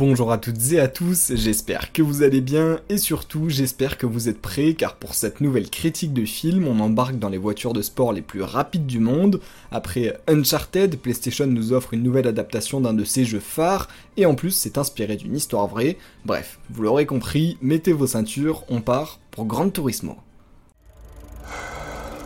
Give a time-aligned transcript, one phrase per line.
[0.00, 4.06] Bonjour à toutes et à tous, j'espère que vous allez bien et surtout j'espère que
[4.06, 7.74] vous êtes prêts car pour cette nouvelle critique de film on embarque dans les voitures
[7.74, 9.42] de sport les plus rapides du monde.
[9.70, 14.34] Après Uncharted, PlayStation nous offre une nouvelle adaptation d'un de ses jeux phares et en
[14.34, 15.98] plus c'est inspiré d'une histoire vraie.
[16.24, 20.16] Bref, vous l'aurez compris, mettez vos ceintures, on part pour Gran Turismo.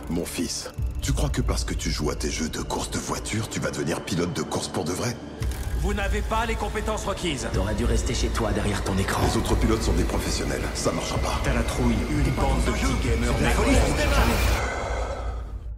[0.09, 0.71] Mon fils,
[1.01, 3.59] tu crois que parce que tu joues à tes jeux de course de voiture, tu
[3.59, 5.17] vas devenir pilote de course pour de vrai?
[5.85, 7.47] Vous n'avez pas les compétences requises.
[7.53, 9.21] T'aurais dû rester chez toi derrière ton écran.
[9.27, 11.39] Les autres pilotes sont des professionnels, ça marchera pas.
[11.43, 11.93] T'as la trouille.
[12.09, 13.31] Une bande de petits gamers.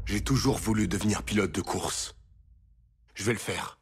[0.06, 2.16] J'ai toujours voulu devenir pilote de course.
[3.16, 3.80] Je vais le faire.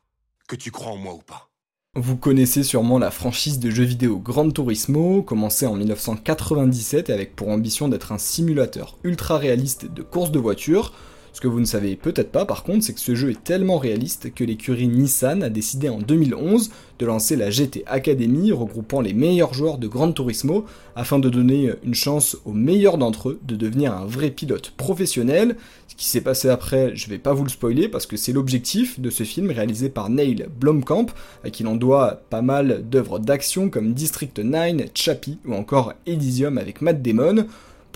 [0.48, 1.52] Que tu crois en moi ou pas.
[1.94, 7.50] Vous connaissez sûrement la franchise de jeux vidéo Gran Turismo, commencée en 1997 avec pour
[7.50, 10.92] ambition d'être un simulateur ultra réaliste de course de voiture.
[11.36, 13.78] Ce que vous ne savez peut-être pas par contre, c'est que ce jeu est tellement
[13.78, 19.14] réaliste que l'écurie Nissan a décidé en 2011 de lancer la GT Academy regroupant les
[19.14, 20.64] meilleurs joueurs de Gran Turismo
[20.96, 25.58] afin de donner une chance aux meilleurs d'entre eux de devenir un vrai pilote professionnel.
[25.90, 29.02] Ce qui s'est passé après, je vais pas vous le spoiler parce que c'est l'objectif
[29.02, 31.08] de ce film réalisé par Neil Blomkamp,
[31.44, 36.58] à qui l'on doit pas mal d'œuvres d'action comme District 9, Chappie ou encore Elysium
[36.58, 37.46] avec Matt Damon.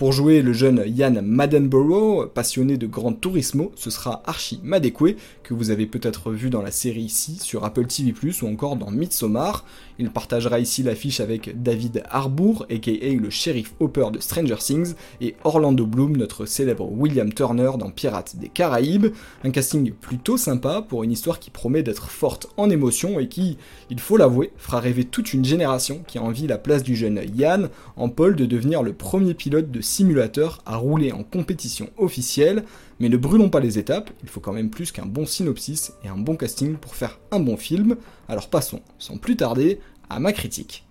[0.00, 5.52] Pour jouer le jeune Yann Maddenborough, passionné de Gran Turismo, ce sera Archie Madekwe, que
[5.52, 9.66] vous avez peut-être vu dans la série ici sur Apple TV+, ou encore dans Midsommar.
[9.98, 15.34] Il partagera ici l'affiche avec David Harbour, aka le shérif Hopper de Stranger Things, et
[15.44, 19.08] Orlando Bloom, notre célèbre William Turner dans Pirates des Caraïbes.
[19.44, 23.58] Un casting plutôt sympa pour une histoire qui promet d'être forte en émotion et qui,
[23.90, 27.20] il faut l'avouer, fera rêver toute une génération qui a envie la place du jeune
[27.36, 32.64] Yann en pôle de devenir le premier pilote de simulateur à rouler en compétition officielle,
[33.00, 36.08] mais ne brûlons pas les étapes, il faut quand même plus qu'un bon synopsis et
[36.08, 37.96] un bon casting pour faire un bon film,
[38.28, 40.86] alors passons, sans plus tarder, à ma critique.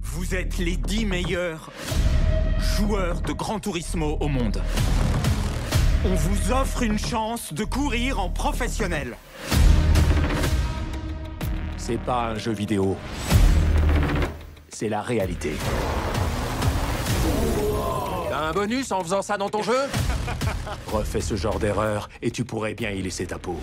[0.00, 1.70] Vous êtes les 10 meilleurs
[2.76, 4.62] joueurs de Gran Turismo au monde.
[6.04, 9.16] On vous offre une chance de courir en professionnel.
[11.76, 12.96] C'est pas un jeu vidéo.
[14.68, 15.52] C'est la réalité.
[18.30, 19.78] T'as un bonus en faisant ça dans ton jeu?
[20.92, 23.56] Refais ce genre d'erreur et tu pourrais bien y laisser ta peau.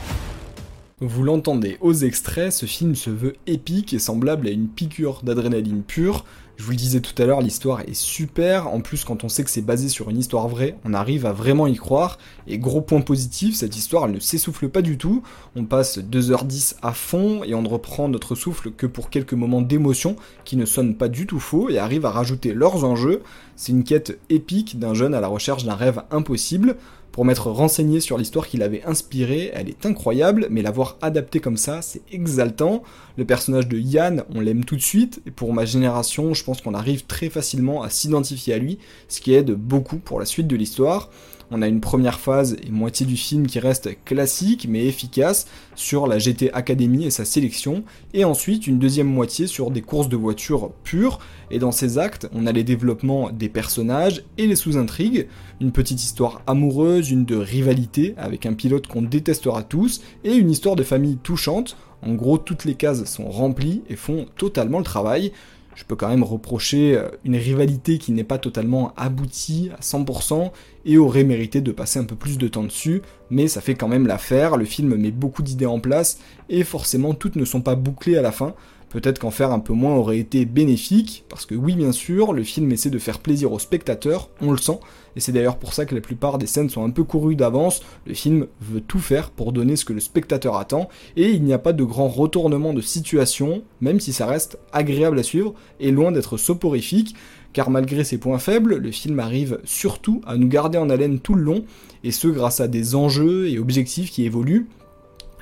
[1.02, 5.84] Vous l'entendez aux extraits, ce film se veut épique et semblable à une piqûre d'adrénaline
[5.84, 6.24] pure.
[6.56, 9.44] Je vous le disais tout à l'heure, l'histoire est super, en plus quand on sait
[9.44, 12.18] que c'est basé sur une histoire vraie, on arrive à vraiment y croire,
[12.48, 15.22] et gros point positif, cette histoire elle ne s'essouffle pas du tout,
[15.58, 19.62] on passe 2h10 à fond et on ne reprend notre souffle que pour quelques moments
[19.62, 23.22] d'émotion qui ne sonnent pas du tout faux et arrivent à rajouter leurs enjeux,
[23.58, 26.78] c'est une quête épique d'un jeune à la recherche d'un rêve impossible,
[27.16, 31.56] pour m'être renseigné sur l'histoire qui l'avait inspiré, elle est incroyable, mais l'avoir adaptée comme
[31.56, 32.84] ça, c'est exaltant.
[33.16, 36.60] Le personnage de Yann, on l'aime tout de suite, et pour ma génération, je pense
[36.60, 40.48] qu'on arrive très facilement à s'identifier à lui, ce qui aide beaucoup pour la suite
[40.48, 41.10] de l'histoire.
[41.52, 45.46] On a une première phase et moitié du film qui reste classique mais efficace
[45.76, 47.84] sur la GT Academy et sa sélection,
[48.14, 51.20] et ensuite une deuxième moitié sur des courses de voitures pures,
[51.52, 55.28] et dans ces actes, on a les développements des personnages et les sous-intrigues,
[55.62, 60.50] une petite histoire amoureuse, une de rivalité avec un pilote qu'on détestera tous, et une
[60.50, 64.84] histoire de famille touchante, en gros toutes les cases sont remplies et font totalement le
[64.84, 65.32] travail,
[65.76, 70.52] je peux quand même reprocher euh, une rivalité qui n'est pas totalement aboutie à 100%
[70.86, 73.88] et aurait mérité de passer un peu plus de temps dessus, mais ça fait quand
[73.88, 76.20] même l'affaire, le film met beaucoup d'idées en place
[76.50, 78.54] et forcément toutes ne sont pas bouclées à la fin.
[78.96, 82.44] Peut-être qu'en faire un peu moins aurait été bénéfique, parce que oui bien sûr, le
[82.44, 84.80] film essaie de faire plaisir aux spectateurs, on le sent,
[85.18, 87.82] et c'est d'ailleurs pour ça que la plupart des scènes sont un peu courues d'avance,
[88.08, 91.52] le film veut tout faire pour donner ce que le spectateur attend, et il n'y
[91.52, 95.92] a pas de grand retournement de situation, même si ça reste agréable à suivre, et
[95.92, 97.16] loin d'être soporifique,
[97.52, 101.34] car malgré ses points faibles, le film arrive surtout à nous garder en haleine tout
[101.34, 101.66] le long,
[102.06, 104.68] et ce grâce à des enjeux et objectifs qui évoluent,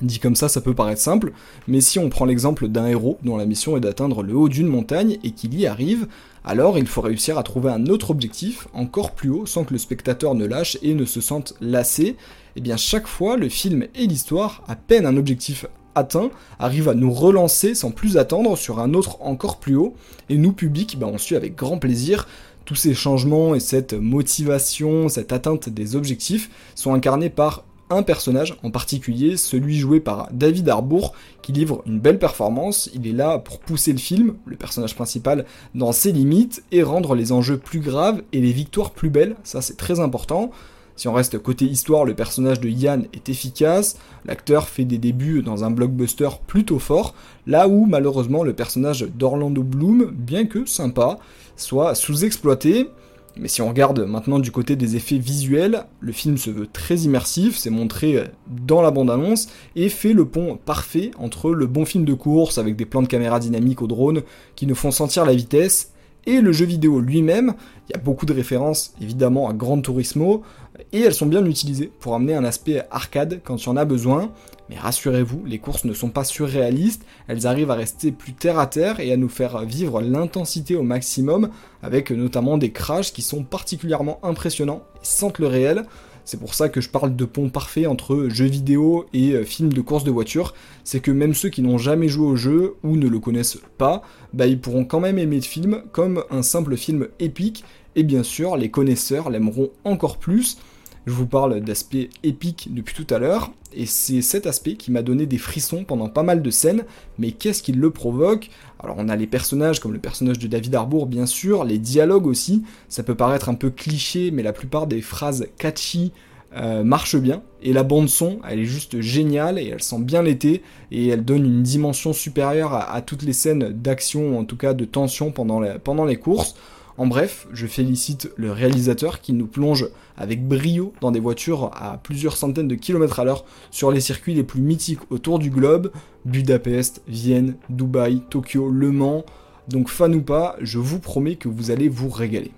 [0.04, 1.32] Dit comme ça, ça peut paraître simple,
[1.66, 4.68] mais si on prend l'exemple d'un héros dont la mission est d'atteindre le haut d'une
[4.68, 6.08] montagne et qu'il y arrive,
[6.44, 9.80] alors il faut réussir à trouver un autre objectif encore plus haut sans que le
[9.80, 12.04] spectateur ne lâche et ne se sente lassé.
[12.04, 12.18] Et
[12.58, 16.96] eh bien chaque fois, le film et l'histoire, à peine un objectif atteint, arrivent à
[16.96, 19.96] nous relancer sans plus attendre sur un autre encore plus haut,
[20.28, 22.28] et nous, public, ben, on suit avec grand plaisir
[22.66, 28.56] tous ces changements et cette motivation, cette atteinte des objectifs sont incarnés par un personnage
[28.64, 32.90] en particulier, celui joué par David Harbour, qui livre une belle performance.
[32.94, 35.46] Il est là pour pousser le film, le personnage principal,
[35.76, 39.36] dans ses limites et rendre les enjeux plus graves et les victoires plus belles.
[39.44, 40.52] Ça, c'est très important.
[40.96, 45.42] Si on reste côté histoire, le personnage de Yann est efficace, l'acteur fait des débuts
[45.42, 47.16] dans un blockbuster plutôt fort,
[47.48, 51.18] là où malheureusement le personnage d'Orlando Bloom, bien que sympa,
[51.56, 52.90] soit sous-exploité.
[53.36, 56.98] Mais si on regarde maintenant du côté des effets visuels, le film se veut très
[56.98, 62.06] immersif, c'est montré dans la bande-annonce, et fait le pont parfait entre le bon film
[62.06, 64.22] de course avec des plans de caméra dynamiques au drone
[64.56, 65.92] qui nous font sentir la vitesse,
[66.26, 67.54] et le jeu vidéo lui-même.
[67.90, 70.44] Il y a beaucoup de références évidemment à Gran Turismo,
[70.92, 73.86] et elles sont bien utilisées pour amener un aspect arcade quand il y en a
[73.86, 74.32] besoin.
[74.70, 78.68] Mais rassurez-vous, les courses ne sont pas surréalistes, elles arrivent à rester plus terre à
[78.68, 81.50] terre et à nous faire vivre l'intensité au maximum,
[81.82, 85.86] avec notamment des crashs qui sont particulièrement impressionnants et sentent le réel.
[86.26, 89.74] C'est pour ça que je parle de pont parfait entre jeux vidéo et euh, films
[89.74, 90.54] de course de voiture.
[90.86, 94.04] C'est que même ceux qui n'ont jamais joué au jeu ou ne le connaissent pas,
[94.32, 97.66] bah ils pourront quand même aimer le film comme un simple film épique.
[97.96, 100.58] Et bien sûr, les connaisseurs l'aimeront encore plus.
[101.06, 105.02] Je vous parle d'aspect épique depuis tout à l'heure, et c'est cet aspect qui m'a
[105.02, 106.86] donné des frissons pendant pas mal de scènes,
[107.20, 108.50] mais qu'est-ce qui le provoque?
[108.82, 112.26] Alors on a les personnages comme le personnage de David Harbour bien sûr, les dialogues
[112.26, 116.14] aussi, ça peut paraître un peu cliché, mais la plupart des phrases catchy
[116.56, 120.22] euh, marchent bien, et la bande son, elle est juste géniale, et elle sent bien
[120.22, 120.62] l'été,
[120.92, 124.86] et elle donne une dimension supérieure à, toutes les scènes d'action, en tout cas de
[124.86, 126.56] tension pendant pendant les courses.
[126.96, 131.98] En bref, je félicite le réalisateur qui nous plonge avec brio dans des voitures à
[131.98, 135.92] plusieurs centaines de kilomètres à l'heure sur les circuits les plus mythiques autour du globe,
[136.26, 139.26] Budapest, Vienne, Dubaï, Tokyo, Le Mans.
[139.68, 142.52] Donc fan ou pas, je vous promets que vous allez vous régaler.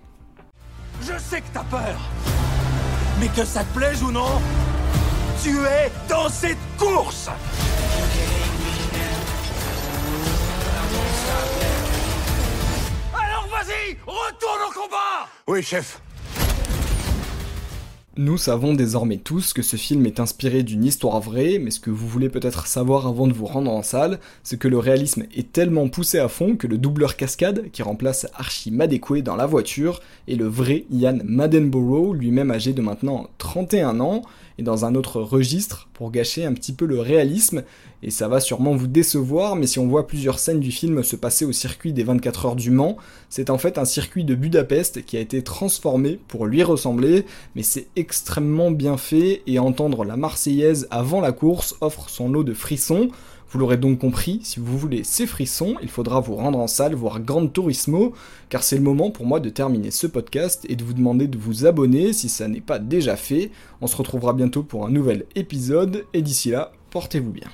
[1.01, 1.99] Je sais que t'as peur,
[3.21, 4.41] mais que ça te plaise ou non,
[5.41, 7.29] tu es dans cette course
[14.75, 16.01] combat Oui, chef.
[18.18, 21.89] Nous savons désormais tous que ce film est inspiré d'une histoire vraie, mais ce que
[21.89, 25.51] vous voulez peut-être savoir avant de vous rendre en salle, c'est que le réalisme est
[25.51, 30.01] tellement poussé à fond que le doubleur cascade, qui remplace Archie Madekwe dans la voiture,
[30.27, 34.24] est le vrai Ian Madenborough, lui-même âgé de maintenant 31 ans,
[34.57, 37.63] et dans un autre registre, pour gâcher un petit peu le réalisme,
[38.04, 41.16] et ça va sûrement vous décevoir, mais si on voit plusieurs scènes du film se
[41.16, 42.98] passer au circuit des 24 heures du Mans,
[43.30, 47.25] c'est en fait un circuit de Budapest qui a été transformé pour lui ressembler,
[47.56, 52.44] mais c'est extrêmement bien fait, et entendre la Marseillaise avant la course offre son lot
[52.44, 53.10] de frissons,
[53.56, 56.94] vous l'aurez donc compris, si vous voulez ces frissons, il faudra vous rendre en salle
[56.94, 58.12] voir Grand Turismo,
[58.50, 61.38] car c'est le moment pour moi de terminer ce podcast et de vous demander de
[61.38, 63.52] vous abonner si ça n'est pas déjà fait.
[63.80, 67.48] On se retrouvera bientôt pour un nouvel épisode, et d'ici là, portez-vous bien.